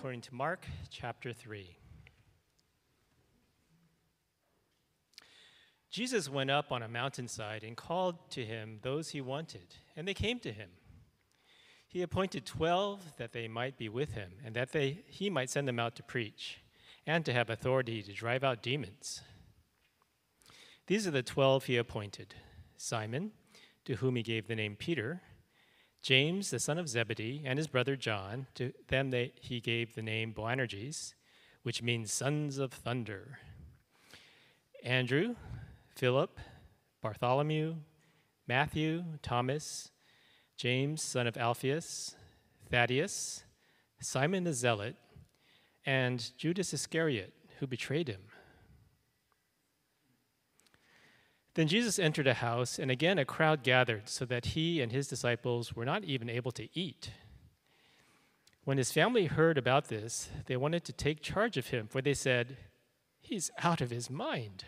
[0.00, 1.76] according to Mark, chapter 3.
[5.90, 10.14] Jesus went up on a mountainside and called to him those he wanted, and they
[10.14, 10.70] came to him.
[11.86, 15.68] He appointed twelve that they might be with him, and that they, he might send
[15.68, 16.60] them out to preach,
[17.06, 19.20] and to have authority to drive out demons.
[20.86, 22.34] These are the twelve he appointed
[22.78, 23.32] Simon,
[23.84, 25.20] to whom he gave the name Peter,
[26.02, 28.46] James, the son of Zebedee, and his brother John.
[28.54, 31.14] To them they, he gave the name Boanerges,
[31.62, 33.38] which means sons of thunder.
[34.82, 35.36] Andrew,
[35.94, 36.38] Philip,
[37.02, 37.76] Bartholomew,
[38.46, 39.90] Matthew, Thomas,
[40.56, 42.16] James, son of Alphaeus,
[42.70, 43.44] Thaddeus,
[44.00, 44.96] Simon the Zealot,
[45.84, 48.22] and Judas Iscariot, who betrayed him.
[51.60, 55.08] Then Jesus entered a house, and again a crowd gathered, so that he and his
[55.08, 57.10] disciples were not even able to eat.
[58.64, 62.14] When his family heard about this, they wanted to take charge of him, for they
[62.14, 62.56] said,
[63.20, 64.64] He's out of his mind.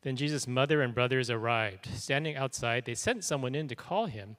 [0.00, 1.86] Then Jesus' mother and brothers arrived.
[1.94, 4.34] Standing outside, they sent someone in to call him.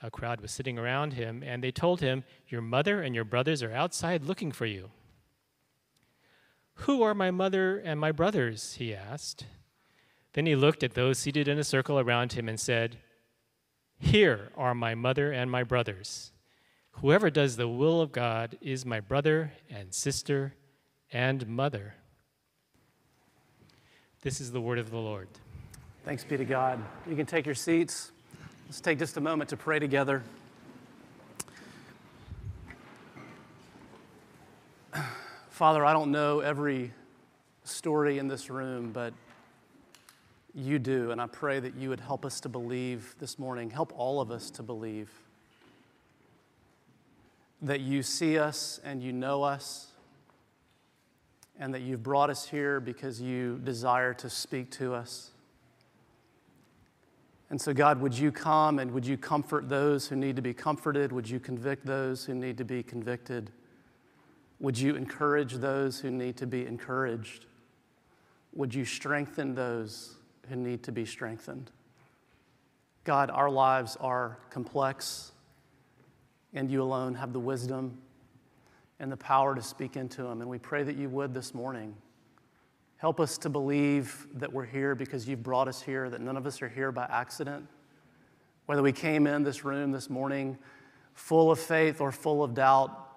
[0.00, 3.64] A crowd was sitting around him, and they told him, Your mother and your brothers
[3.64, 4.92] are outside looking for you.
[6.84, 8.76] Who are my mother and my brothers?
[8.78, 9.44] he asked.
[10.32, 12.96] Then he looked at those seated in a circle around him and said,
[13.98, 16.32] Here are my mother and my brothers.
[16.92, 20.54] Whoever does the will of God is my brother and sister
[21.12, 21.94] and mother.
[24.22, 25.28] This is the word of the Lord.
[26.06, 26.82] Thanks be to God.
[27.06, 28.10] You can take your seats.
[28.66, 30.22] Let's take just a moment to pray together.
[35.60, 36.90] Father, I don't know every
[37.64, 39.12] story in this room, but
[40.54, 41.10] you do.
[41.10, 44.30] And I pray that you would help us to believe this morning, help all of
[44.30, 45.10] us to believe
[47.60, 49.88] that you see us and you know us,
[51.58, 55.32] and that you've brought us here because you desire to speak to us.
[57.50, 60.54] And so, God, would you come and would you comfort those who need to be
[60.54, 61.12] comforted?
[61.12, 63.50] Would you convict those who need to be convicted?
[64.60, 67.46] Would you encourage those who need to be encouraged?
[68.54, 70.16] Would you strengthen those
[70.48, 71.70] who need to be strengthened?
[73.04, 75.32] God, our lives are complex,
[76.52, 77.98] and you alone have the wisdom
[78.98, 80.42] and the power to speak into them.
[80.42, 81.96] And we pray that you would this morning.
[82.98, 86.46] Help us to believe that we're here because you've brought us here, that none of
[86.46, 87.66] us are here by accident.
[88.66, 90.58] Whether we came in this room this morning
[91.14, 93.09] full of faith or full of doubt,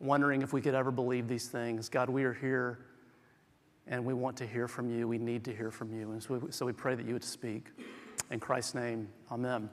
[0.00, 2.78] wondering if we could ever believe these things, God, we are here
[3.86, 5.06] and we want to hear from you.
[5.08, 6.10] We need to hear from you.
[6.12, 7.68] And so we, so we pray that you would speak.
[8.30, 9.50] In Christ's name, amen.
[9.50, 9.68] amen.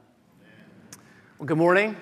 [1.39, 1.95] Well, good morning.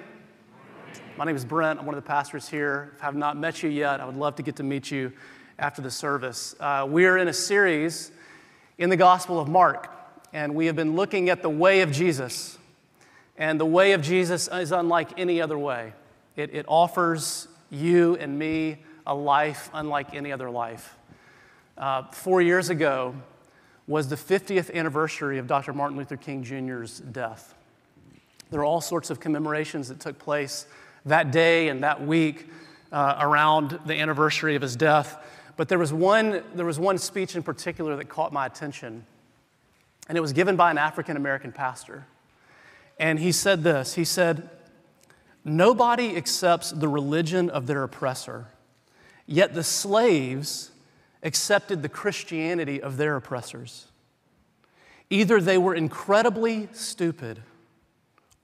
[1.17, 1.79] My name is Brent.
[1.79, 2.93] I'm one of the pastors here.
[2.95, 5.13] If I have not met you yet, I would love to get to meet you
[5.57, 6.55] after the service.
[6.59, 8.11] Uh, we are in a series
[8.77, 9.89] in the Gospel of Mark,
[10.33, 12.57] and we have been looking at the way of Jesus.
[13.37, 15.93] And the way of Jesus is unlike any other way,
[16.35, 20.97] it, it offers you and me a life unlike any other life.
[21.77, 23.15] Uh, four years ago
[23.87, 25.73] was the 50th anniversary of Dr.
[25.73, 27.55] Martin Luther King Jr.'s death.
[28.51, 30.67] There are all sorts of commemorations that took place
[31.05, 32.49] that day and that week
[32.91, 35.17] uh, around the anniversary of his death.
[35.57, 39.05] But there was, one, there was one speech in particular that caught my attention,
[40.09, 42.05] and it was given by an African American pastor.
[42.99, 44.49] And he said this He said,
[45.43, 48.47] Nobody accepts the religion of their oppressor,
[49.25, 50.71] yet the slaves
[51.23, 53.87] accepted the Christianity of their oppressors.
[55.09, 57.41] Either they were incredibly stupid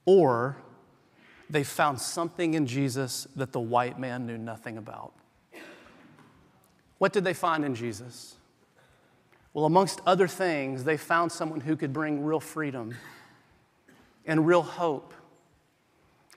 [0.04, 0.56] or
[1.48, 5.12] they found something in Jesus that the white man knew nothing about.
[6.98, 8.34] What did they find in Jesus?
[9.54, 12.94] Well, amongst other things, they found someone who could bring real freedom
[14.26, 15.14] and real hope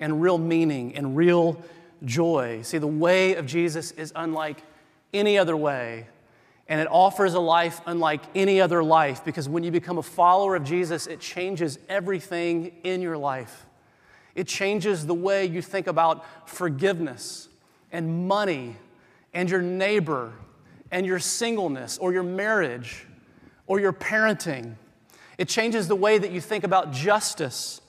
[0.01, 1.61] and real meaning and real
[2.03, 2.61] joy.
[2.63, 4.61] See, the way of Jesus is unlike
[5.13, 6.07] any other way,
[6.67, 10.55] and it offers a life unlike any other life because when you become a follower
[10.55, 13.65] of Jesus, it changes everything in your life.
[14.35, 17.49] It changes the way you think about forgiveness
[17.91, 18.77] and money
[19.33, 20.31] and your neighbor
[20.91, 23.05] and your singleness or your marriage
[23.67, 24.75] or your parenting.
[25.37, 27.80] It changes the way that you think about justice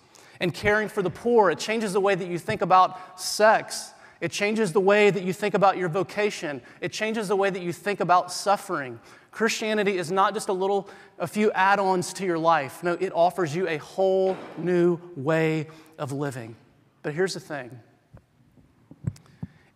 [0.42, 1.50] and caring for the poor.
[1.50, 3.92] It changes the way that you think about sex.
[4.20, 6.60] It changes the way that you think about your vocation.
[6.80, 9.00] It changes the way that you think about suffering.
[9.30, 12.82] Christianity is not just a little, a few add ons to your life.
[12.82, 16.56] No, it offers you a whole new way of living.
[17.02, 17.80] But here's the thing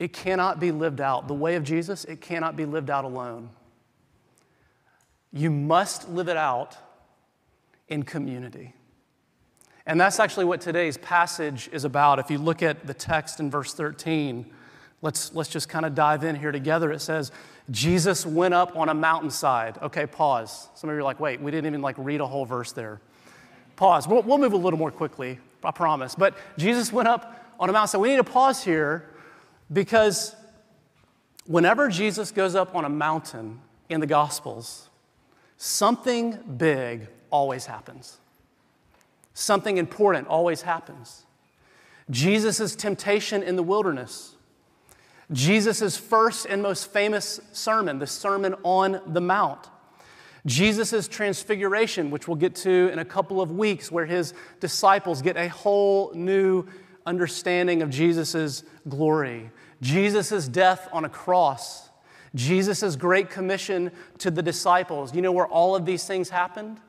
[0.00, 1.28] it cannot be lived out.
[1.28, 3.50] The way of Jesus, it cannot be lived out alone.
[5.32, 6.76] You must live it out
[7.88, 8.75] in community.
[9.86, 12.18] And that's actually what today's passage is about.
[12.18, 14.44] If you look at the text in verse 13,
[15.00, 16.90] let's, let's just kind of dive in here together.
[16.90, 17.30] It says,
[17.70, 19.78] Jesus went up on a mountainside.
[19.82, 20.68] Okay, pause.
[20.74, 23.00] Some of you are like, wait, we didn't even like read a whole verse there.
[23.76, 24.08] Pause.
[24.08, 26.14] We'll, we'll move a little more quickly, I promise.
[26.14, 28.00] But Jesus went up on a mountainside.
[28.00, 29.08] We need to pause here
[29.72, 30.34] because
[31.46, 34.88] whenever Jesus goes up on a mountain in the Gospels,
[35.58, 38.18] something big always happens.
[39.38, 41.26] Something important always happens.
[42.08, 44.34] Jesus' temptation in the wilderness,
[45.30, 49.68] Jesus' first and most famous sermon, the Sermon on the Mount,
[50.46, 55.36] Jesus' transfiguration, which we'll get to in a couple of weeks, where his disciples get
[55.36, 56.64] a whole new
[57.04, 59.50] understanding of Jesus' glory,
[59.82, 61.90] Jesus' death on a cross,
[62.34, 65.14] Jesus' great commission to the disciples.
[65.14, 66.80] You know where all of these things happened?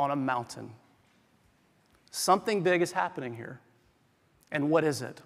[0.00, 0.72] On a mountain.
[2.16, 3.58] Something big is happening here.
[4.52, 5.20] And what is it?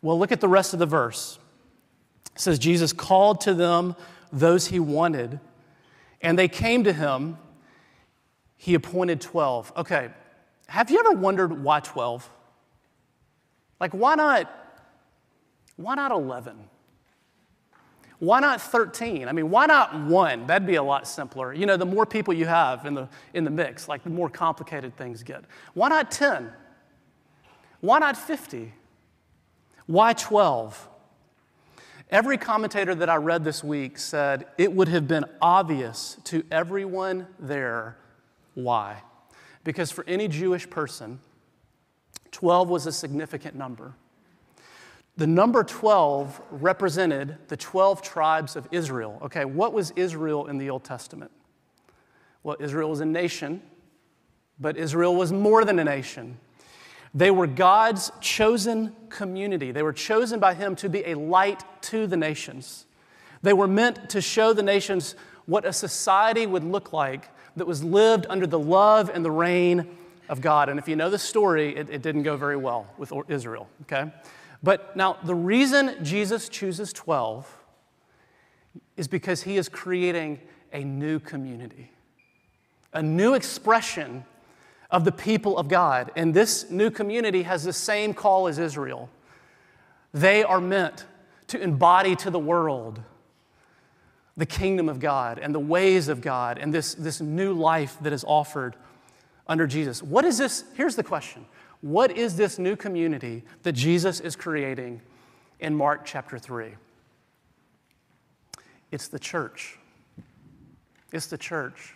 [0.00, 1.38] Well, look at the rest of the verse.
[2.34, 3.94] It says, Jesus called to them
[4.32, 5.38] those he wanted,
[6.22, 7.36] and they came to him.
[8.56, 9.70] He appointed 12.
[9.76, 10.08] Okay,
[10.68, 12.26] have you ever wondered why 12?
[13.78, 14.50] Like, why not,
[15.76, 16.56] why not 11?
[18.18, 19.28] Why not 13?
[19.28, 20.46] I mean, why not one?
[20.46, 21.52] That'd be a lot simpler.
[21.52, 24.28] You know, the more people you have in the, in the mix, like the more
[24.28, 25.44] complicated things get.
[25.74, 26.50] Why not 10?
[27.80, 28.72] Why not 50?
[29.86, 30.88] Why 12?
[32.10, 37.26] Every commentator that I read this week said it would have been obvious to everyone
[37.38, 37.98] there
[38.54, 39.02] why.
[39.62, 41.20] Because for any Jewish person,
[42.32, 43.94] 12 was a significant number.
[45.18, 49.18] The number 12 represented the 12 tribes of Israel.
[49.24, 51.32] Okay, what was Israel in the Old Testament?
[52.44, 53.60] Well, Israel was a nation,
[54.60, 56.38] but Israel was more than a nation.
[57.14, 59.72] They were God's chosen community.
[59.72, 62.86] They were chosen by Him to be a light to the nations.
[63.42, 65.16] They were meant to show the nations
[65.46, 69.98] what a society would look like that was lived under the love and the reign
[70.28, 70.68] of God.
[70.68, 74.12] And if you know the story, it, it didn't go very well with Israel, okay?
[74.62, 77.56] But now, the reason Jesus chooses 12
[78.96, 80.40] is because he is creating
[80.72, 81.92] a new community,
[82.92, 84.24] a new expression
[84.90, 86.10] of the people of God.
[86.16, 89.08] And this new community has the same call as Israel.
[90.12, 91.06] They are meant
[91.48, 93.00] to embody to the world
[94.36, 98.12] the kingdom of God and the ways of God and this, this new life that
[98.12, 98.76] is offered
[99.48, 100.02] under Jesus.
[100.02, 100.64] What is this?
[100.74, 101.44] Here's the question
[101.80, 105.00] what is this new community that Jesus is creating
[105.60, 106.74] in Mark chapter 3?
[108.90, 109.78] It's the church.
[111.12, 111.94] It's the church.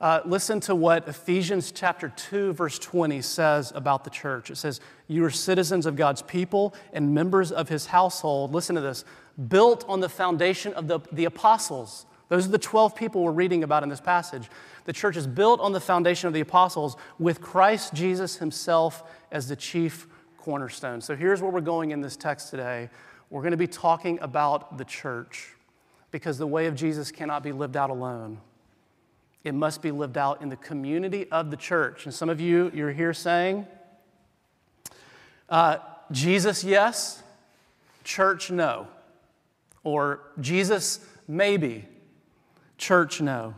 [0.00, 4.50] Uh, listen to what Ephesians chapter 2, verse 20 says about the church.
[4.50, 8.52] It says, You are citizens of God's people and members of his household.
[8.52, 9.04] Listen to this
[9.48, 12.06] built on the foundation of the, the apostles.
[12.34, 14.50] Those are the 12 people we're reading about in this passage.
[14.86, 19.46] The church is built on the foundation of the apostles with Christ Jesus himself as
[19.46, 21.00] the chief cornerstone.
[21.00, 22.90] So here's where we're going in this text today.
[23.30, 25.54] We're going to be talking about the church
[26.10, 28.38] because the way of Jesus cannot be lived out alone.
[29.44, 32.04] It must be lived out in the community of the church.
[32.04, 33.64] And some of you, you're here saying,
[35.48, 35.76] uh,
[36.10, 37.22] Jesus, yes,
[38.02, 38.88] church, no.
[39.84, 40.98] Or Jesus,
[41.28, 41.86] maybe,
[42.78, 43.54] church, no.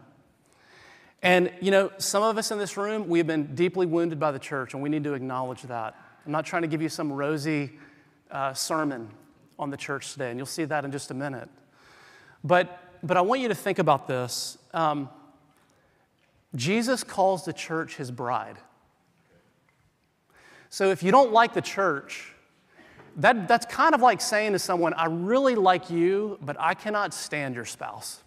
[1.22, 4.30] And, you know, some of us in this room, we have been deeply wounded by
[4.30, 5.96] the church, and we need to acknowledge that.
[6.24, 7.72] I'm not trying to give you some rosy
[8.30, 9.08] uh, sermon
[9.58, 11.48] on the church today, and you'll see that in just a minute.
[12.44, 14.58] But, but I want you to think about this.
[14.74, 15.08] Um,
[16.54, 18.56] Jesus calls the church his bride.
[20.68, 22.32] So if you don't like the church,
[23.16, 27.14] that, that's kind of like saying to someone, I really like you, but I cannot
[27.14, 28.22] stand your spouse.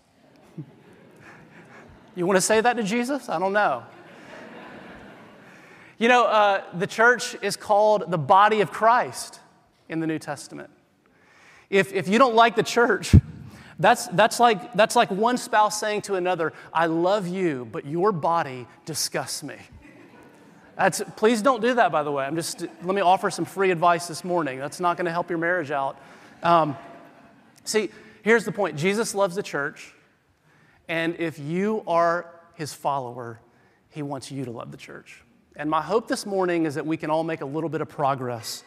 [2.16, 3.30] You want to say that to Jesus?
[3.30, 3.84] I don't know.
[5.98, 9.40] You know, uh, the church is called the body of Christ
[9.90, 10.70] in the New Testament.
[11.70, 13.14] If, if you don't like the church,
[13.80, 18.12] that's, that's, like, that's like one spouse saying to another, I love you, but your
[18.12, 19.56] body disgusts me.
[20.78, 22.24] That's, please don't do that, by the way.
[22.24, 24.60] I'm just, let me offer some free advice this morning.
[24.60, 26.00] That's not going to help your marriage out.
[26.44, 26.78] Um,
[27.66, 27.90] see,
[28.24, 29.94] here's the point Jesus loves the church,
[30.90, 33.40] and if you are his follower,
[33.90, 35.24] he wants you to love the church.
[35.56, 37.88] And my hope this morning is that we can all make a little bit of
[37.88, 38.66] progress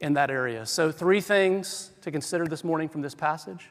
[0.00, 0.64] in that area.
[0.64, 3.68] So, three things to consider this morning from this passage.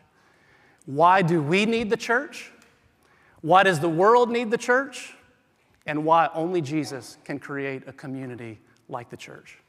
[0.85, 2.51] Why do we need the church?
[3.41, 5.15] Why does the world need the church?
[5.85, 9.59] and why only Jesus can create a community like the church.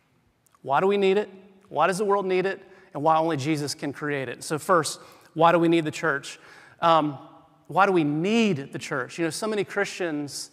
[0.63, 1.29] Why do we need it?
[1.69, 2.63] Why does the world need it?
[2.93, 4.45] And why only Jesus can create it?
[4.45, 5.01] So, first,
[5.35, 6.39] why do we need the church?
[6.81, 7.19] Um,
[7.67, 9.19] why do we need the church?
[9.19, 10.51] You know, so many Christians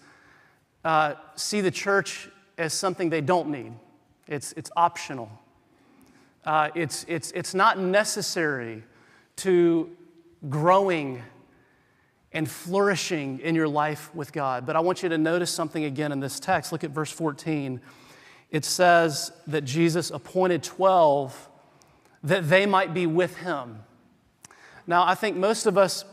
[0.83, 3.73] uh, see the church as something they don't need,
[4.27, 5.29] it's, it's optional.
[6.45, 8.83] Uh, it's, it's, it's not necessary
[9.37, 9.89] to
[10.49, 11.21] growing
[12.33, 14.65] and flourishing in your life with God.
[14.65, 16.71] But I want you to notice something again in this text.
[16.71, 17.81] Look at verse 14.
[18.49, 21.49] It says that Jesus appointed 12
[22.23, 23.83] that they might be with him.
[24.87, 26.05] Now, I think most of us,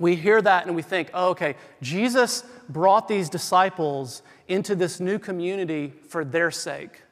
[0.00, 5.18] we hear that and we think, oh, okay, Jesus brought these disciples into this new
[5.18, 7.02] community for their sake.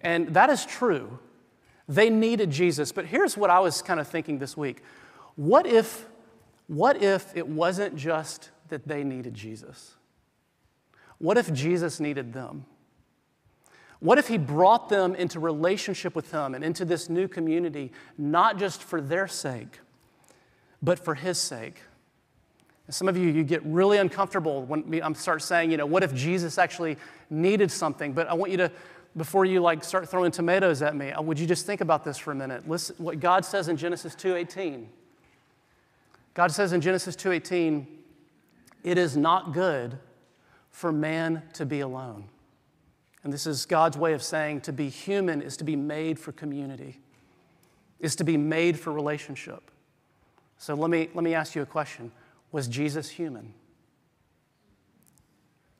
[0.00, 1.18] And that is true.
[1.88, 2.92] They needed Jesus.
[2.92, 4.82] But here's what I was kind of thinking this week
[5.34, 6.06] what if
[6.68, 9.94] what if it wasn't just that they needed Jesus?
[11.18, 12.66] What if Jesus needed them?
[14.00, 18.58] What if he brought them into relationship with him and into this new community, not
[18.58, 19.80] just for their sake,
[20.82, 21.80] but for his sake?
[22.88, 26.14] Some of you, you get really uncomfortable when I start saying, you know, what if
[26.14, 26.96] Jesus actually
[27.30, 28.12] needed something?
[28.12, 28.70] But I want you to,
[29.16, 32.16] before you like start throwing tomatoes at me, uh, would you just think about this
[32.16, 32.68] for a minute?
[32.68, 34.86] Listen, what God says in Genesis 2:18.
[36.34, 37.86] God says in Genesis 2:18,
[38.84, 39.98] "It is not good
[40.70, 42.28] for man to be alone."
[43.24, 46.30] And this is God's way of saying to be human is to be made for
[46.30, 47.00] community,
[47.98, 49.72] is to be made for relationship.
[50.58, 52.12] So let me, let me ask you a question.
[52.56, 53.52] Was Jesus human?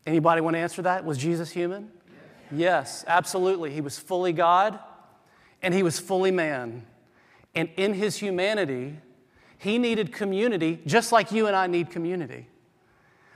[0.06, 1.06] Anybody want to answer that?
[1.06, 1.90] Was Jesus human?
[2.52, 3.70] Yes, yes absolutely.
[3.72, 4.78] He was fully God
[5.62, 6.84] and he was fully man.
[7.54, 8.98] And in his humanity,
[9.56, 12.46] he needed community just like you and I need community.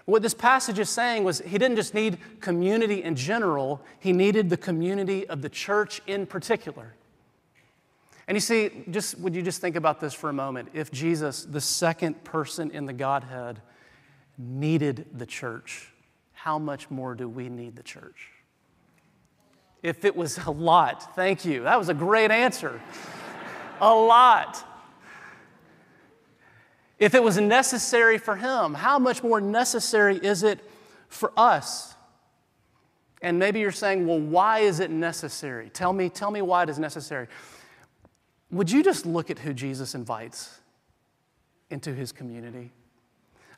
[0.05, 4.51] What this passage is saying was he didn't just need community in general, he needed
[4.51, 6.95] the community of the church in particular.
[8.31, 10.69] And you see, just would you just think about this for a moment?
[10.73, 13.61] If Jesus, the second person in the Godhead,
[14.39, 15.89] needed the church,
[16.33, 18.29] how much more do we need the church?
[19.83, 21.65] If it was a lot, thank you.
[21.65, 22.81] That was a great answer.
[23.81, 24.65] a lot.
[27.01, 30.61] If it was necessary for him, how much more necessary is it
[31.09, 31.97] for us?
[33.23, 35.69] And maybe you're saying, well, why is it necessary?
[35.71, 37.27] Tell me, tell me why it is necessary.
[38.51, 40.59] Would you just look at who Jesus invites
[41.71, 42.71] into his community?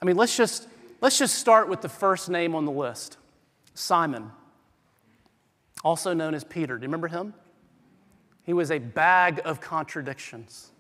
[0.01, 0.69] I mean, let's just,
[1.01, 3.17] let's just start with the first name on the list
[3.75, 4.31] Simon,
[5.83, 6.77] also known as Peter.
[6.77, 7.33] Do you remember him?
[8.45, 10.73] He was a bag of contradictions.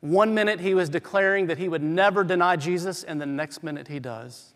[0.00, 3.88] One minute he was declaring that he would never deny Jesus, and the next minute
[3.88, 4.54] he does.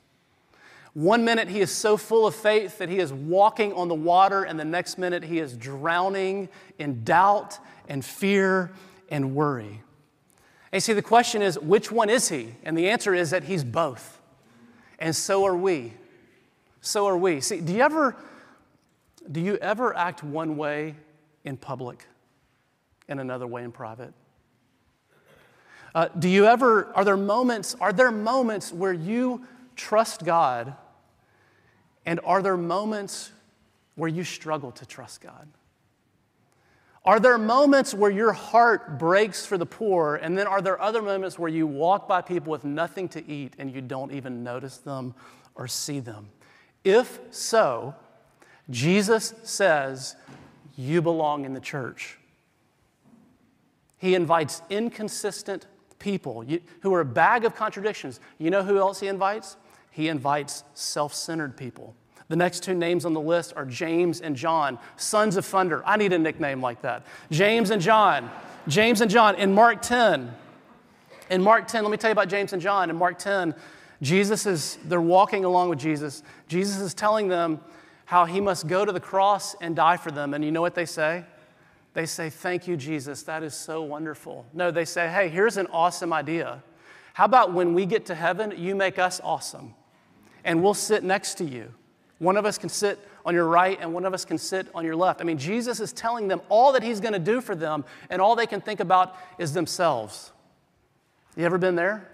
[0.94, 4.44] One minute he is so full of faith that he is walking on the water,
[4.44, 6.48] and the next minute he is drowning
[6.78, 7.58] in doubt
[7.92, 8.72] and fear
[9.10, 9.82] and worry.
[10.72, 12.54] And you see, the question is, which one is he?
[12.64, 14.18] And the answer is that he's both.
[14.98, 15.92] And so are we.
[16.80, 17.42] So are we.
[17.42, 18.16] See, do you ever,
[19.30, 20.94] do you ever act one way
[21.44, 22.06] in public
[23.08, 24.14] and another way in private?
[25.94, 29.44] Uh, do you ever, are there moments, are there moments where you
[29.76, 30.74] trust God
[32.06, 33.32] and are there moments
[33.96, 35.46] where you struggle to trust God?
[37.04, 41.02] Are there moments where your heart breaks for the poor, and then are there other
[41.02, 44.78] moments where you walk by people with nothing to eat and you don't even notice
[44.78, 45.14] them
[45.56, 46.28] or see them?
[46.84, 47.94] If so,
[48.70, 50.14] Jesus says
[50.76, 52.18] you belong in the church.
[53.98, 55.66] He invites inconsistent
[55.98, 56.44] people
[56.80, 58.20] who are a bag of contradictions.
[58.38, 59.56] You know who else he invites?
[59.90, 61.94] He invites self centered people.
[62.32, 65.82] The next two names on the list are James and John, sons of thunder.
[65.84, 67.02] I need a nickname like that.
[67.30, 68.30] James and John.
[68.66, 69.34] James and John.
[69.34, 70.34] In Mark 10,
[71.28, 72.88] in Mark 10, let me tell you about James and John.
[72.88, 73.54] In Mark 10,
[74.00, 76.22] Jesus is, they're walking along with Jesus.
[76.48, 77.60] Jesus is telling them
[78.06, 80.32] how he must go to the cross and die for them.
[80.32, 81.26] And you know what they say?
[81.92, 83.24] They say, Thank you, Jesus.
[83.24, 84.46] That is so wonderful.
[84.54, 86.62] No, they say, Hey, here's an awesome idea.
[87.12, 89.74] How about when we get to heaven, you make us awesome
[90.44, 91.74] and we'll sit next to you?
[92.22, 94.84] One of us can sit on your right and one of us can sit on
[94.84, 95.20] your left.
[95.20, 98.22] I mean, Jesus is telling them all that he's going to do for them, and
[98.22, 100.30] all they can think about is themselves.
[101.36, 102.08] You ever been there?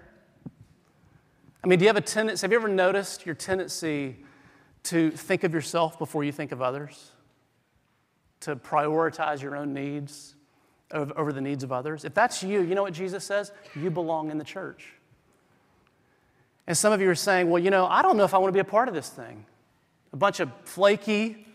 [1.62, 4.16] I mean, do you have a tendency, have you ever noticed your tendency
[4.84, 7.10] to think of yourself before you think of others?
[8.40, 10.36] To prioritize your own needs
[10.90, 12.06] over the needs of others?
[12.06, 13.52] If that's you, you know what Jesus says?
[13.76, 14.86] You belong in the church.
[16.66, 18.48] And some of you are saying, well, you know, I don't know if I want
[18.48, 19.44] to be a part of this thing.
[20.12, 21.46] A bunch of flaky,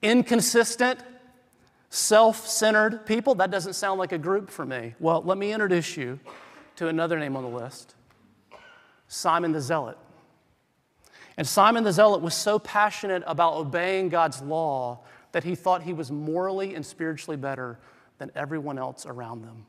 [0.00, 1.00] inconsistent,
[1.90, 4.94] self centered people, that doesn't sound like a group for me.
[4.98, 6.18] Well, let me introduce you
[6.76, 7.94] to another name on the list
[9.08, 9.98] Simon the Zealot.
[11.36, 15.00] And Simon the Zealot was so passionate about obeying God's law
[15.32, 17.78] that he thought he was morally and spiritually better
[18.18, 19.66] than everyone else around them.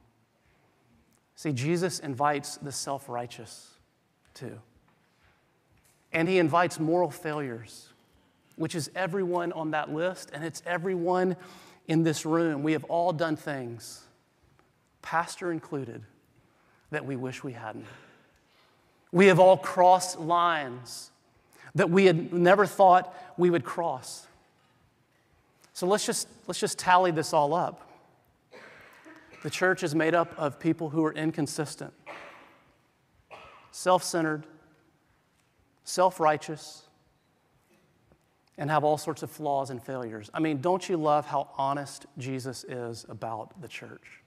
[1.35, 3.71] See, Jesus invites the self righteous
[4.33, 4.59] too.
[6.11, 7.92] And he invites moral failures,
[8.55, 11.35] which is everyone on that list, and it's everyone
[11.87, 12.63] in this room.
[12.63, 14.03] We have all done things,
[15.01, 16.03] pastor included,
[16.91, 17.85] that we wish we hadn't.
[19.11, 21.11] We have all crossed lines
[21.75, 24.27] that we had never thought we would cross.
[25.73, 27.89] So let's just, let's just tally this all up.
[29.41, 31.93] The church is made up of people who are inconsistent,
[33.71, 34.45] self centered,
[35.83, 36.82] self righteous,
[38.57, 40.29] and have all sorts of flaws and failures.
[40.33, 44.21] I mean, don't you love how honest Jesus is about the church?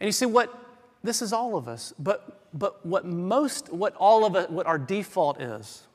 [0.00, 0.64] And you see what
[1.02, 4.78] this is all of us, but but what most what all of it what our
[4.78, 5.88] default is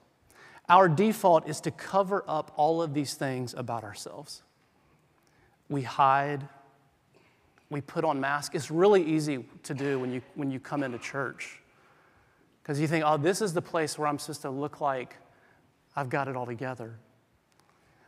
[0.69, 4.43] our default is to cover up all of these things about ourselves.
[5.69, 6.47] We hide,
[7.69, 8.56] we put on masks.
[8.56, 11.60] It's really easy to do when you, when you come into church
[12.62, 15.17] because you think, oh, this is the place where I'm supposed to look like
[15.95, 16.95] I've got it all together.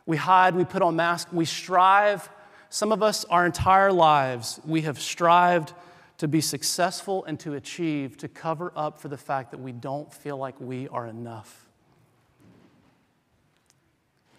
[0.06, 2.28] We hide, we put on masks, we strive.
[2.68, 5.72] Some of us, our entire lives, we have strived
[6.18, 10.12] to be successful and to achieve, to cover up for the fact that we don't
[10.12, 11.68] feel like we are enough.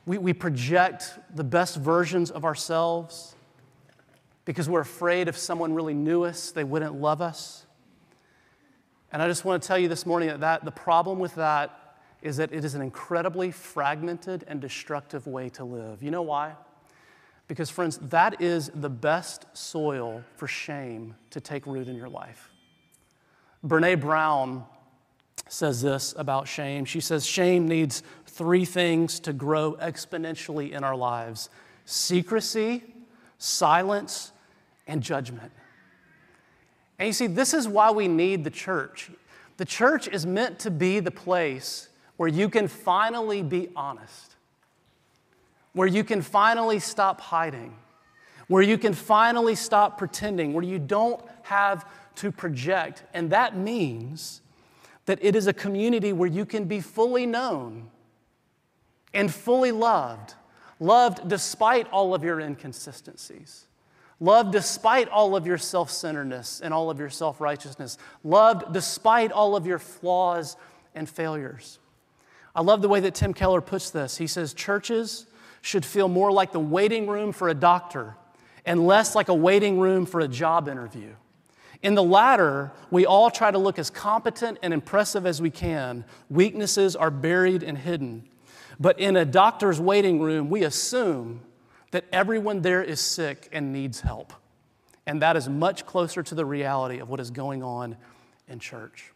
[0.05, 3.35] We, we project the best versions of ourselves
[4.45, 7.65] because we're afraid if someone really knew us, they wouldn't love us.
[9.11, 11.86] And I just want to tell you this morning that, that the problem with that
[12.27, 16.03] is that it is an incredibly fragmented and destructive way to live.
[16.03, 16.53] You know why?
[17.47, 22.51] Because, friends, that is the best soil for shame to take root in your life.
[23.65, 24.65] Brene Brown
[25.47, 26.83] says this about shame.
[26.83, 31.49] She says, Shame needs three things to grow exponentially in our lives
[31.85, 32.83] secrecy,
[33.37, 34.33] silence,
[34.85, 35.53] and judgment.
[36.99, 39.09] And you see, this is why we need the church.
[39.55, 41.86] The church is meant to be the place
[42.17, 44.37] where you can finally be honest
[45.77, 47.71] where you can finally stop hiding,
[48.47, 53.03] where you can finally stop pretending, where you don't have to project.
[53.13, 54.41] And that means
[55.05, 57.91] that it is a community where you can be fully known
[59.13, 60.33] and fully loved,
[60.79, 63.67] loved despite all of your inconsistencies.
[64.19, 67.99] Loved despite all of your self centeredness and all of your self righteousness.
[68.23, 70.57] Loved despite all of your flaws
[70.95, 71.77] and failures.
[72.57, 74.17] I love the way that Tim Keller puts this.
[74.17, 75.27] He says, Churches
[75.61, 78.15] should feel more like the waiting room for a doctor
[78.65, 81.13] and less like a waiting room for a job interview.
[81.83, 86.03] In the latter, we all try to look as competent and impressive as we can.
[86.31, 88.27] Weaknesses are buried and hidden.
[88.79, 91.41] But in a doctor's waiting room, we assume
[91.91, 94.33] that everyone there is sick and needs help.
[95.05, 97.97] And that is much closer to the reality of what is going on
[98.47, 99.11] in church.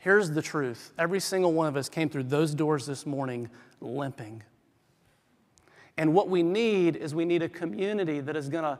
[0.00, 4.42] Here's the truth every single one of us came through those doors this morning limping.
[5.98, 8.78] And what we need is we need a community that is going to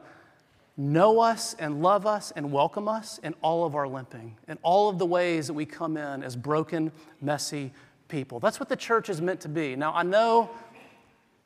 [0.77, 4.89] know us and love us and welcome us in all of our limping, in all
[4.89, 7.71] of the ways that we come in as broken, messy
[8.07, 8.39] people.
[8.39, 9.75] That's what the church is meant to be.
[9.75, 10.49] Now, I know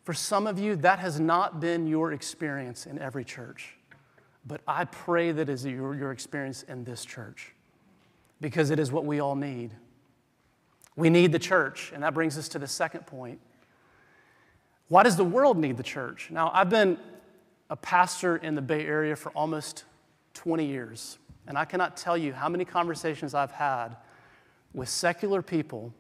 [0.05, 3.75] for some of you that has not been your experience in every church,
[4.47, 7.55] but I pray that is your, your experience in this church
[8.45, 9.71] because it is what we all need.
[10.95, 13.39] We need the church, and that brings us to the second point.
[14.88, 16.29] Why does the world need the church?
[16.29, 16.99] Now, I've been
[17.71, 19.86] a pastor in the Bay Area for almost
[20.36, 23.97] 20 years, and I cannot tell you how many conversations I've had
[24.75, 25.91] with secular people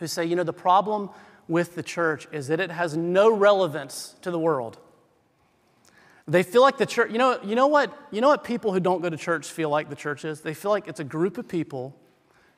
[0.00, 1.08] who say, you know, the problem
[1.48, 4.76] with the church is that it has no relevance to the world.
[6.28, 8.80] They feel like the church, you know, you know what, you know what people who
[8.80, 10.42] don't go to church feel like the church is?
[10.42, 11.96] They feel like it's a group of people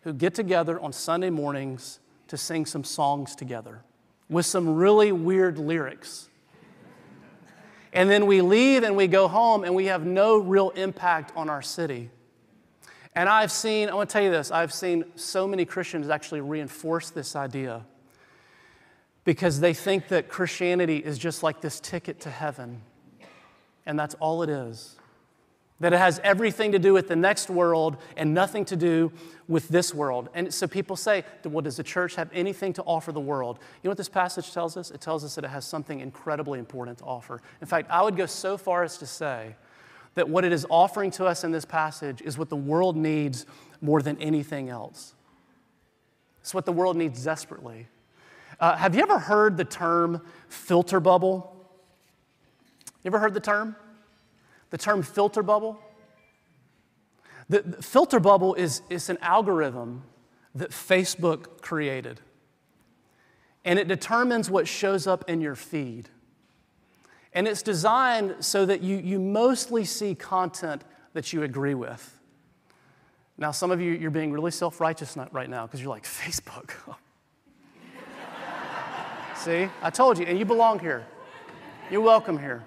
[0.03, 3.83] who get together on Sunday mornings to sing some songs together
[4.29, 6.29] with some really weird lyrics.
[7.93, 11.49] And then we leave and we go home and we have no real impact on
[11.49, 12.11] our city.
[13.15, 16.41] And I've seen, I want to tell you this, I've seen so many Christians actually
[16.41, 17.85] reinforce this idea
[19.25, 22.83] because they think that Christianity is just like this ticket to heaven
[23.87, 24.97] and that's all it is.
[25.81, 29.13] That it has everything to do with the next world and nothing to do
[29.49, 30.29] with this world.
[30.35, 33.59] And so people say, well, does the church have anything to offer the world?
[33.61, 34.91] You know what this passage tells us?
[34.91, 37.41] It tells us that it has something incredibly important to offer.
[37.63, 39.57] In fact, I would go so far as to say
[40.17, 43.47] that what it is offering to us in this passage is what the world needs
[43.81, 45.15] more than anything else.
[46.41, 47.87] It's what the world needs desperately.
[48.59, 51.60] Uh, have you ever heard the term filter bubble?
[53.03, 53.77] You ever heard the term?
[54.71, 55.81] The term filter bubble?
[57.49, 60.05] The, the filter bubble is, is an algorithm
[60.55, 62.21] that Facebook created.
[63.65, 66.09] And it determines what shows up in your feed.
[67.33, 70.83] And it's designed so that you, you mostly see content
[71.13, 72.19] that you agree with.
[73.39, 76.73] Now, some of you, you're being really self righteous right now because you're like, Facebook.
[79.37, 81.07] see, I told you, and you belong here.
[81.91, 82.63] You're welcome here.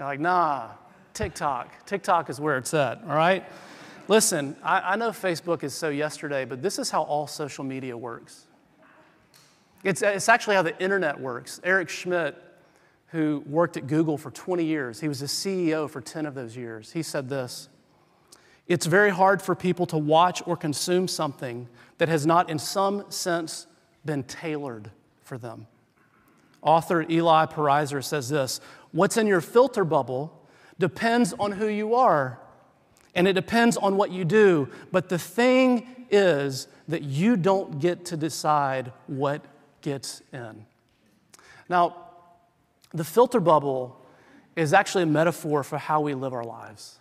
[0.00, 0.68] You're like, nah,
[1.12, 1.84] TikTok.
[1.84, 3.44] TikTok is where it's at, all right?
[4.08, 7.94] Listen, I, I know Facebook is so yesterday, but this is how all social media
[7.94, 8.46] works.
[9.84, 11.60] It's, it's actually how the internet works.
[11.64, 12.34] Eric Schmidt,
[13.08, 16.56] who worked at Google for 20 years, he was the CEO for 10 of those
[16.56, 16.92] years.
[16.92, 17.68] He said this
[18.68, 23.04] It's very hard for people to watch or consume something that has not, in some
[23.10, 23.66] sense,
[24.06, 24.90] been tailored
[25.24, 25.66] for them.
[26.62, 28.60] Author Eli Pariser says this
[28.92, 30.36] What's in your filter bubble
[30.78, 32.40] depends on who you are,
[33.14, 34.68] and it depends on what you do.
[34.90, 39.44] But the thing is that you don't get to decide what
[39.80, 40.64] gets in.
[41.68, 41.96] Now,
[42.92, 44.04] the filter bubble
[44.56, 46.98] is actually a metaphor for how we live our lives.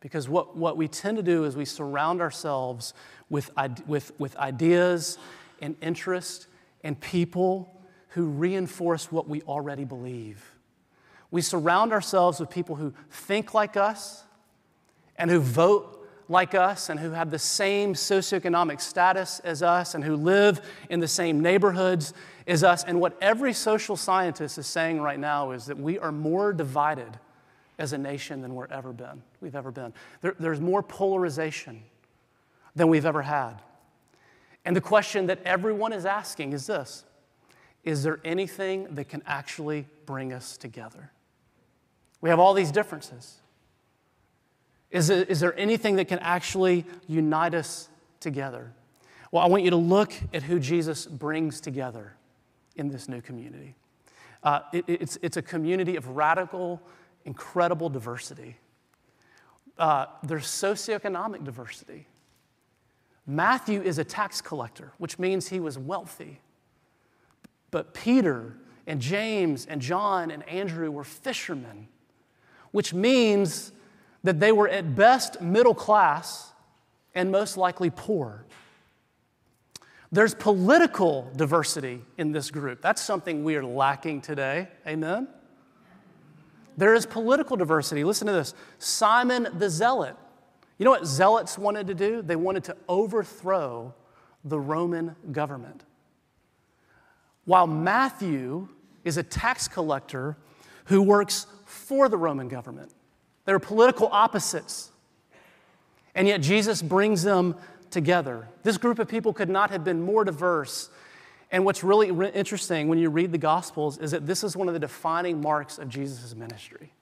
[0.00, 2.94] Because what, what we tend to do is we surround ourselves
[3.30, 3.50] with,
[3.86, 5.18] with, with ideas
[5.60, 6.46] and interests
[6.84, 7.74] and people
[8.10, 10.52] who reinforce what we already believe.
[11.30, 14.24] We surround ourselves with people who think like us
[15.16, 20.04] and who vote like us and who have the same socioeconomic status as us and
[20.04, 20.60] who live
[20.90, 22.12] in the same neighborhoods
[22.46, 22.84] as us.
[22.84, 27.18] And what every social scientist is saying right now is that we are more divided
[27.78, 29.92] as a nation than we're ever been, we've ever been.
[30.20, 31.82] There, there's more polarization
[32.74, 33.62] than we've ever had.
[34.64, 37.04] And the question that everyone is asking is this
[37.84, 41.10] Is there anything that can actually bring us together?
[42.20, 43.38] We have all these differences.
[44.90, 47.88] Is, it, is there anything that can actually unite us
[48.20, 48.72] together?
[49.30, 52.14] Well, I want you to look at who Jesus brings together
[52.76, 53.74] in this new community.
[54.42, 56.80] Uh, it, it's, it's a community of radical,
[57.24, 58.56] incredible diversity.
[59.78, 62.06] Uh, there's socioeconomic diversity.
[63.26, 66.40] Matthew is a tax collector, which means he was wealthy.
[67.70, 71.88] But Peter and James and John and Andrew were fishermen
[72.70, 73.72] which means
[74.24, 76.52] that they were at best middle class
[77.14, 78.44] and most likely poor.
[80.10, 82.80] There's political diversity in this group.
[82.80, 84.68] That's something we are lacking today.
[84.86, 85.28] Amen?
[86.76, 88.04] There is political diversity.
[88.04, 90.16] Listen to this Simon the Zealot.
[90.78, 92.22] You know what zealots wanted to do?
[92.22, 93.94] They wanted to overthrow
[94.44, 95.84] the Roman government.
[97.44, 98.68] While Matthew
[99.04, 100.36] is a tax collector
[100.84, 102.90] who works for the Roman government.
[103.44, 104.90] They were political opposites.
[106.14, 107.54] And yet Jesus brings them
[107.90, 108.48] together.
[108.62, 110.90] This group of people could not have been more diverse.
[111.50, 114.68] And what's really re- interesting when you read the Gospels is that this is one
[114.68, 116.92] of the defining marks of Jesus' ministry.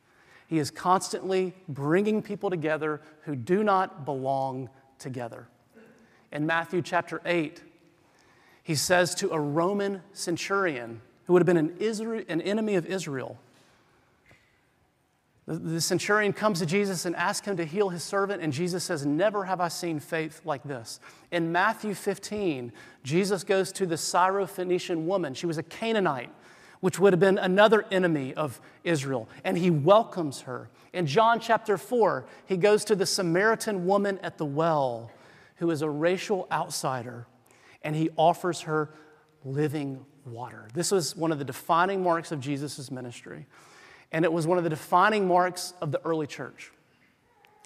[0.49, 5.49] He is constantly bringing people together who do not belong together.
[6.33, 7.63] In Matthew chapter 8,
[8.63, 13.39] he says to a Roman centurion who would have been an, an enemy of Israel,
[15.47, 19.07] the centurion comes to Jesus and asks him to heal his servant, and Jesus says,
[19.07, 20.99] Never have I seen faith like this.
[21.31, 22.73] In Matthew 15,
[23.05, 25.35] Jesus goes to the Syrophoenician woman.
[25.35, 26.31] She was a Canaanite,
[26.81, 30.69] which would have been another enemy of Israel, and he welcomes her.
[30.93, 35.13] In John chapter 4, he goes to the Samaritan woman at the well,
[35.57, 37.27] who is a racial outsider,
[37.83, 38.91] and he offers her
[39.45, 40.67] living water.
[40.75, 43.47] This was one of the defining marks of Jesus' ministry,
[44.17, 46.73] and it was one of the defining marks of the early church.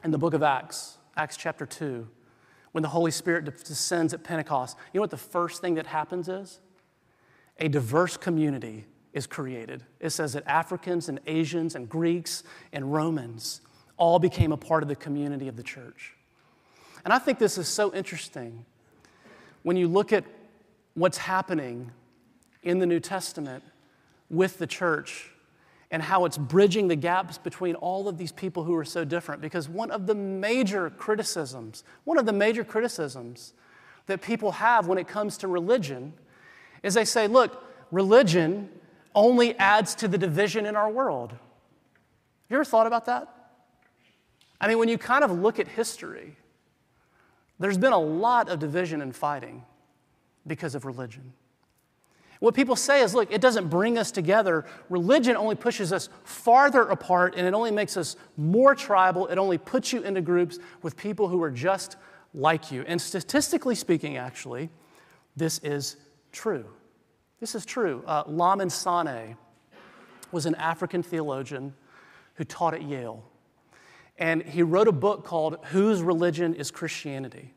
[0.02, 2.08] In the book of Acts, Acts chapter 2,
[2.72, 6.28] when the Holy Spirit descends at Pentecost, you know what the first thing that happens
[6.28, 6.58] is?
[7.60, 9.84] A diverse community is created.
[10.00, 13.60] It says that Africans and Asians and Greeks and Romans
[13.96, 16.14] all became a part of the community of the church.
[17.04, 18.64] And I think this is so interesting
[19.62, 20.24] when you look at
[20.94, 21.92] what's happening
[22.64, 23.62] in the New Testament
[24.28, 25.29] with the church
[25.90, 29.40] and how it's bridging the gaps between all of these people who are so different.
[29.40, 33.54] Because one of the major criticisms, one of the major criticisms
[34.06, 36.12] that people have when it comes to religion
[36.82, 38.68] is they say, look, religion
[39.14, 41.32] only adds to the division in our world.
[41.32, 41.38] Have
[42.50, 43.28] you ever thought about that?
[44.60, 46.36] I mean, when you kind of look at history,
[47.58, 49.64] there's been a lot of division and fighting
[50.46, 51.32] because of religion.
[52.40, 54.64] What people say is look, it doesn't bring us together.
[54.88, 59.26] Religion only pushes us farther apart and it only makes us more tribal.
[59.28, 61.96] It only puts you into groups with people who are just
[62.32, 62.82] like you.
[62.86, 64.70] And statistically speaking, actually,
[65.36, 65.96] this is
[66.32, 66.64] true.
[67.40, 68.02] This is true.
[68.06, 69.36] Uh, Lamin Sanneh
[70.32, 71.74] was an African theologian
[72.34, 73.22] who taught at Yale.
[74.18, 77.52] And he wrote a book called Whose Religion is Christianity?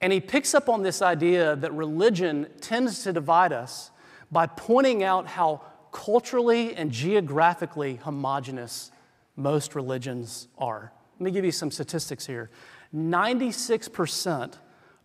[0.00, 3.90] And he picks up on this idea that religion tends to divide us
[4.30, 8.90] by pointing out how culturally and geographically homogenous
[9.36, 10.92] most religions are.
[11.18, 12.50] Let me give you some statistics here
[12.94, 14.54] 96%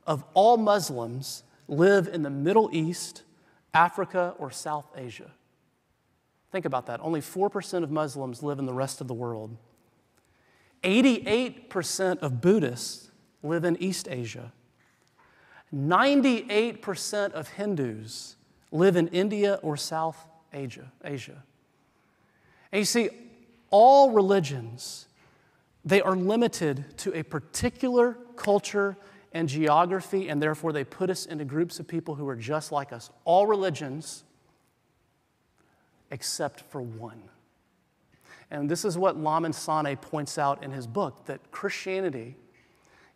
[0.07, 3.23] of all Muslims live in the Middle East,
[3.73, 5.31] Africa, or South Asia.
[6.51, 6.99] Think about that.
[7.01, 9.57] Only 4% of Muslims live in the rest of the world.
[10.83, 13.11] 88% of Buddhists
[13.43, 14.53] live in East Asia.
[15.73, 18.35] 98% of Hindus
[18.71, 20.17] live in India or South
[20.53, 20.91] Asia.
[21.03, 21.43] Asia.
[22.71, 23.09] And you see,
[23.69, 25.07] all religions,
[25.83, 28.97] they are limited to a particular culture
[29.33, 32.93] and geography, and therefore they put us into groups of people who are just like
[32.93, 33.09] us.
[33.25, 34.23] All religions,
[36.09, 37.21] except for one.
[38.49, 42.37] And this is what Lamin Sanneh points out in his book that Christianity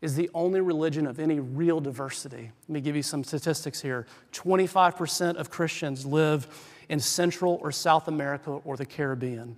[0.02, 2.52] is the only religion of any real diversity.
[2.68, 6.48] Let me give you some statistics here 25% of Christians live
[6.88, 9.58] in Central or South America or the Caribbean.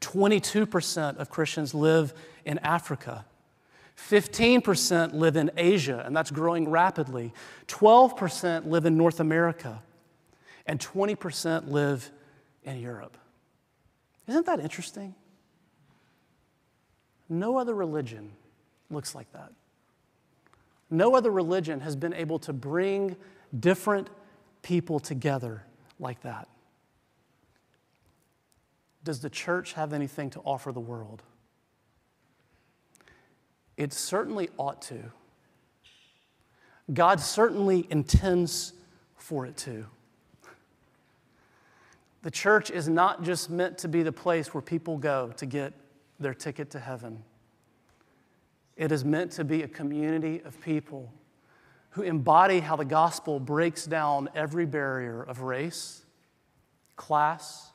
[0.00, 2.12] 22% of Christians live
[2.44, 3.24] in Africa.
[3.96, 7.32] 15% live in Asia, and that's growing rapidly.
[7.68, 9.82] 12% live in North America,
[10.66, 12.10] and 20% live
[12.64, 13.16] in Europe.
[14.26, 15.14] Isn't that interesting?
[17.28, 18.32] No other religion
[18.92, 19.52] looks like that.
[20.90, 23.16] No other religion has been able to bring
[23.58, 24.10] different
[24.62, 25.64] people together
[25.98, 26.48] like that.
[29.04, 31.22] Does the church have anything to offer the world?
[33.76, 35.10] It certainly ought to.
[36.92, 38.74] God certainly intends
[39.16, 39.86] for it to.
[42.22, 45.72] The church is not just meant to be the place where people go to get
[46.20, 47.24] their ticket to heaven.
[48.82, 51.14] It is meant to be a community of people
[51.90, 56.04] who embody how the gospel breaks down every barrier of race,
[56.96, 57.70] class,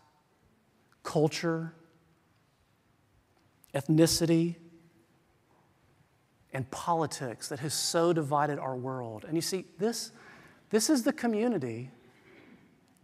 [1.03, 1.73] culture,
[3.73, 4.57] ethnicity,
[6.51, 9.23] and politics that has so divided our world.
[9.23, 10.11] And you see, this,
[10.71, 11.89] this is the community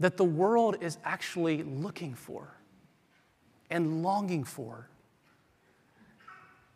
[0.01, 2.57] that the world is actually looking for
[3.69, 4.89] and longing for.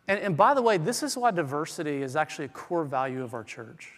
[0.08, 3.34] And, and by the way, this is why diversity is actually a core value of
[3.34, 3.92] our church.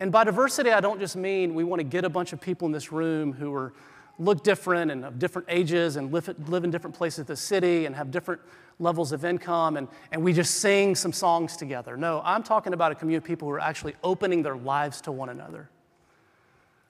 [0.00, 2.66] And by diversity, I don't just mean we want to get a bunch of people
[2.66, 3.72] in this room who are
[4.18, 7.86] look different and of different ages and live, live in different places of the city
[7.86, 8.40] and have different
[8.78, 11.96] levels of income and, and we just sing some songs together.
[11.96, 15.12] No, I'm talking about a community of people who are actually opening their lives to
[15.12, 15.68] one another,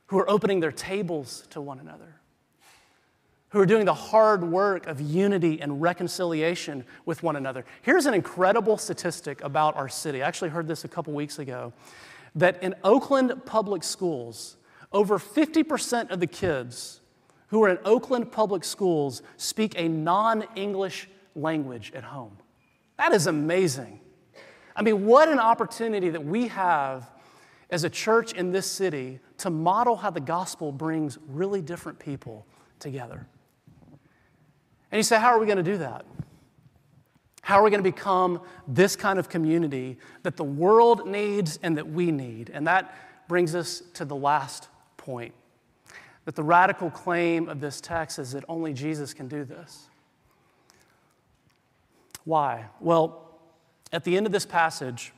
[0.07, 2.17] who are opening their tables to one another,
[3.53, 7.67] who are doing the hard work of unity and reconciliation with one another.
[7.83, 10.23] Here's an incredible statistic about our city.
[10.23, 11.75] I actually heard this a couple weeks ago
[12.35, 14.57] that in Oakland public schools,
[14.91, 17.03] over 50% of the kids
[17.49, 22.38] who are in Oakland public schools speak a non English language at home.
[22.97, 24.01] That is amazing.
[24.75, 27.11] I mean, what an opportunity that we have
[27.69, 32.47] as a church in this city to model how the gospel brings really different people
[32.79, 33.27] together.
[34.93, 36.05] And you say, how are we going to do that?
[37.41, 41.79] How are we going to become this kind of community that the world needs and
[41.79, 42.51] that we need?
[42.51, 42.95] And that
[43.27, 45.35] brings us to the last point
[46.27, 49.89] that the radical claim of this text is that only Jesus can do this.
[52.25, 52.67] Why?
[52.79, 53.41] Well,
[53.93, 55.13] at the end of this passage,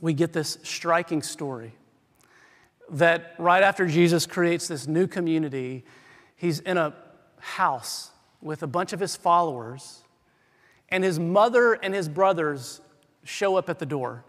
[0.00, 1.72] we get this striking story
[2.90, 5.84] that right after Jesus creates this new community,
[6.34, 6.94] he's in a
[7.38, 8.11] house
[8.42, 10.02] with a bunch of his followers,
[10.88, 12.80] and his mother and his brothers
[13.24, 14.24] show up at the door.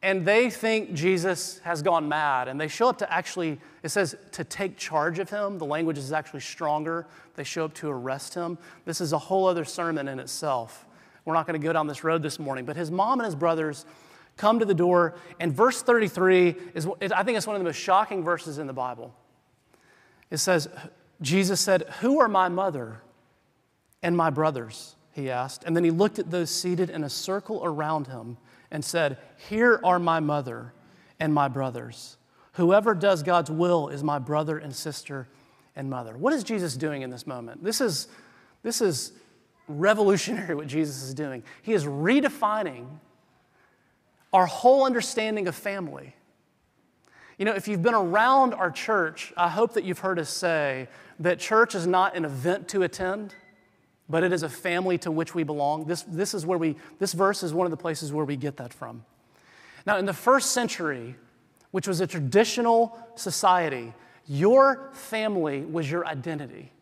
[0.00, 4.14] And they think Jesus has gone mad, and they show up to actually, it says
[4.32, 5.58] to take charge of him.
[5.58, 7.06] The language is actually stronger.
[7.34, 8.58] They show up to arrest him.
[8.84, 10.86] This is a whole other sermon in itself.
[11.24, 13.34] We're not going to go down this road this morning, but his mom and his
[13.34, 13.86] brothers
[14.36, 17.76] come to the door, and verse 33 is, I think it's one of the most
[17.76, 19.12] shocking verses in the Bible.
[20.30, 20.68] It says,
[21.20, 23.02] Jesus said, Who are my mother
[24.02, 24.96] and my brothers?
[25.12, 25.64] He asked.
[25.64, 28.36] And then he looked at those seated in a circle around him
[28.70, 30.72] and said, Here are my mother
[31.18, 32.16] and my brothers.
[32.52, 35.28] Whoever does God's will is my brother and sister
[35.76, 36.16] and mother.
[36.16, 37.62] What is Jesus doing in this moment?
[37.62, 38.08] This is,
[38.62, 39.12] this is
[39.68, 41.42] revolutionary what Jesus is doing.
[41.62, 42.86] He is redefining
[44.32, 46.14] our whole understanding of family.
[47.38, 50.88] You know, if you've been around our church, I hope that you've heard us say
[51.20, 53.34] that church is not an event to attend
[54.08, 55.84] but it is a family to which we belong.
[55.84, 58.56] This, this, is where we, this verse is one of the places where we get
[58.56, 59.04] that from.
[59.86, 61.16] Now, in the first century,
[61.70, 63.92] which was a traditional society,
[64.26, 66.72] your family was your identity.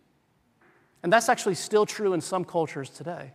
[1.03, 3.33] And that's actually still true in some cultures today.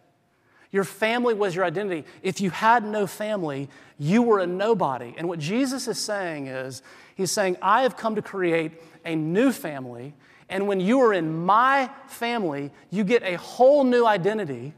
[0.71, 2.05] Your family was your identity.
[2.23, 3.67] If you had no family,
[3.99, 5.13] you were a nobody.
[5.17, 6.81] And what Jesus is saying is,
[7.21, 8.73] He's saying, I have come to create
[9.05, 10.13] a new family
[10.51, 14.73] and when you are in my family, you get a whole new identity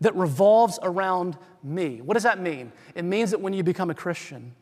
[0.00, 2.00] that revolves around me.
[2.00, 2.72] What does that mean?
[2.94, 4.54] It means that when you become a Christian,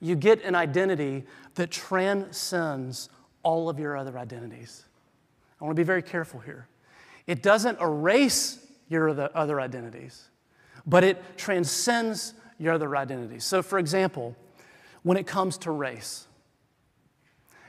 [0.00, 1.24] you get an identity
[1.54, 3.08] that transcends
[3.44, 4.84] all of your other identities.
[5.60, 6.66] I want to be very careful here.
[7.28, 10.28] It doesn't erase your other identities,
[10.86, 13.44] but it transcends your other identities.
[13.44, 14.34] So, for example,
[15.06, 16.26] when it comes to race,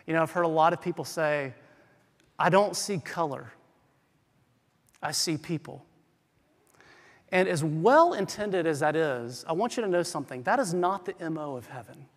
[0.08, 1.54] you know, I've heard a lot of people say,
[2.40, 3.54] I don't see color,
[5.04, 5.86] I see people.
[7.32, 10.42] And as well intended as that is, I want you to know something.
[10.44, 12.08] That is not the MO of heaven.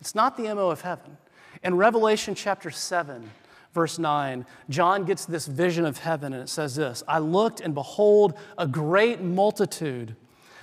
[0.00, 1.16] It's not the MO of heaven.
[1.64, 3.28] In Revelation chapter 7,
[3.74, 7.74] verse 9, John gets this vision of heaven, and it says this I looked, and
[7.74, 10.14] behold, a great multitude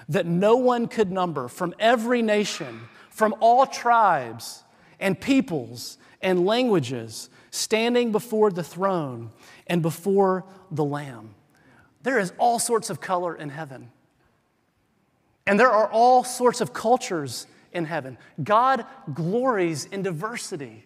[0.08, 2.80] that no one could number from every nation,
[3.13, 4.63] from all tribes
[4.99, 9.30] and peoples and languages standing before the throne
[9.67, 11.36] and before the Lamb.
[12.02, 13.91] There is all sorts of color in heaven.
[15.45, 18.17] And there are all sorts of cultures in heaven.
[18.43, 20.84] God glories in diversity.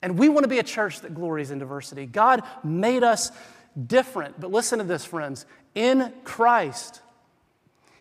[0.00, 2.06] And we want to be a church that glories in diversity.
[2.06, 3.30] God made us
[3.86, 4.40] different.
[4.40, 5.44] But listen to this, friends.
[5.74, 7.02] In Christ,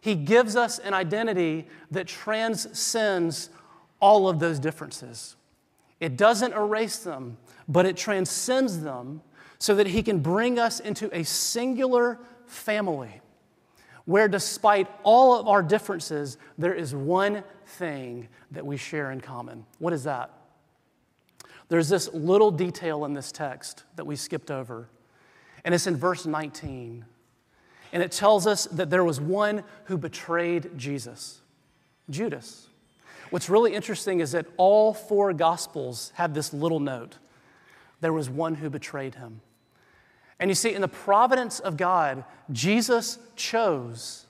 [0.01, 3.49] He gives us an identity that transcends
[3.99, 5.35] all of those differences.
[5.99, 9.21] It doesn't erase them, but it transcends them
[9.57, 13.21] so that He can bring us into a singular family
[14.05, 19.65] where, despite all of our differences, there is one thing that we share in common.
[19.77, 20.31] What is that?
[21.67, 24.89] There's this little detail in this text that we skipped over,
[25.63, 27.05] and it's in verse 19.
[27.91, 31.41] And it tells us that there was one who betrayed Jesus
[32.09, 32.67] Judas.
[33.29, 37.17] What's really interesting is that all four Gospels have this little note
[38.01, 39.41] there was one who betrayed him.
[40.39, 44.25] And you see, in the providence of God, Jesus chose.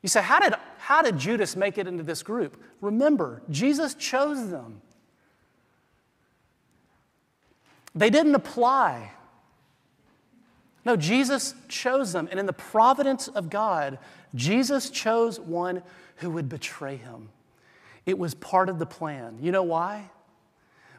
[0.00, 2.62] You say, how did, how did Judas make it into this group?
[2.80, 4.80] Remember, Jesus chose them.
[7.94, 9.10] They didn't apply.
[10.84, 12.28] No, Jesus chose them.
[12.30, 13.98] And in the providence of God,
[14.34, 15.82] Jesus chose one
[16.16, 17.30] who would betray him.
[18.06, 19.38] It was part of the plan.
[19.40, 20.10] You know why?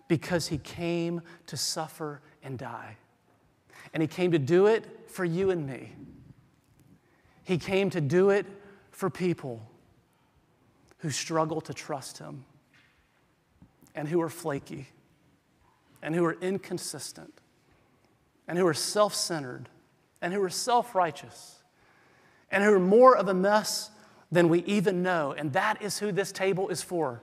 [0.07, 2.97] Because he came to suffer and die.
[3.93, 5.93] And he came to do it for you and me.
[7.43, 8.45] He came to do it
[8.89, 9.61] for people
[10.99, 12.43] who struggle to trust him
[13.93, 14.87] and who are flaky
[16.01, 17.33] and who are inconsistent
[18.47, 19.69] and who are self centered
[20.25, 21.59] and who are self righteous
[22.49, 23.91] and who are more of a mess
[24.31, 25.35] than we even know.
[25.37, 27.21] And that is who this table is for.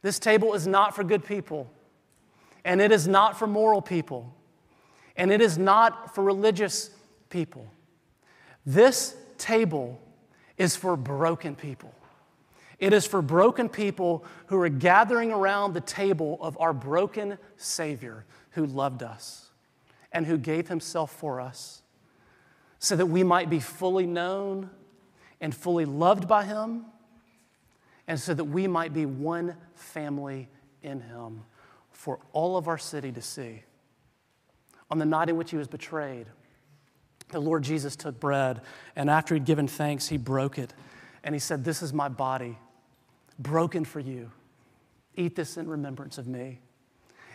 [0.00, 1.70] This table is not for good people,
[2.64, 4.34] and it is not for moral people,
[5.14, 6.88] and it is not for religious
[7.28, 7.70] people.
[8.64, 10.00] This table
[10.56, 11.92] is for broken people.
[12.78, 18.24] It is for broken people who are gathering around the table of our broken Savior
[18.52, 19.50] who loved us
[20.12, 21.79] and who gave himself for us
[22.80, 24.68] so that we might be fully known
[25.40, 26.86] and fully loved by him
[28.08, 30.48] and so that we might be one family
[30.82, 31.42] in him
[31.92, 33.62] for all of our city to see.
[34.90, 36.26] On the night in which he was betrayed,
[37.28, 38.62] the Lord Jesus took bread,
[38.96, 40.74] and after he'd given thanks, he broke it.
[41.22, 42.58] And he said, This is my body,
[43.38, 44.32] broken for you.
[45.14, 46.58] Eat this in remembrance of me.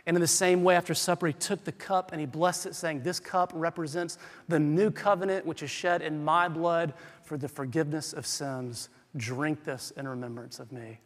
[0.07, 2.75] And in the same way, after supper, he took the cup and he blessed it,
[2.75, 6.93] saying, This cup represents the new covenant which is shed in my blood
[7.23, 8.89] for the forgiveness of sins.
[9.17, 10.99] Drink this in remembrance of me.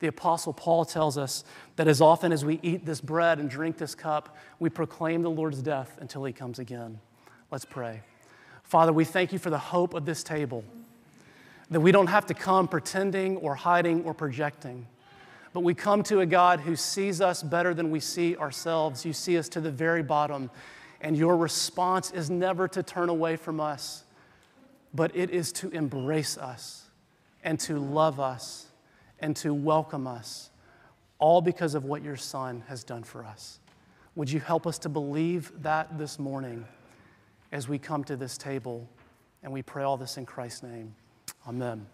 [0.00, 1.44] The Apostle Paul tells us
[1.76, 5.30] that as often as we eat this bread and drink this cup, we proclaim the
[5.30, 7.00] Lord's death until he comes again.
[7.50, 8.02] Let's pray.
[8.64, 10.64] Father, we thank you for the hope of this table,
[11.70, 14.86] that we don't have to come pretending or hiding or projecting,
[15.54, 19.06] but we come to a God who sees us better than we see ourselves.
[19.06, 20.50] You see us to the very bottom,
[21.00, 24.04] and your response is never to turn away from us,
[24.92, 26.90] but it is to embrace us
[27.42, 28.66] and to love us
[29.20, 30.50] and to welcome us,
[31.18, 33.60] all because of what your Son has done for us.
[34.14, 36.66] Would you help us to believe that this morning?
[37.54, 38.86] as we come to this table.
[39.42, 40.94] And we pray all this in Christ's name.
[41.48, 41.86] Amen.